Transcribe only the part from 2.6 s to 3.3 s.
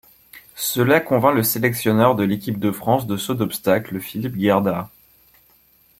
France de